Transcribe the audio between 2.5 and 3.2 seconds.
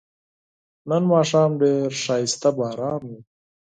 باران و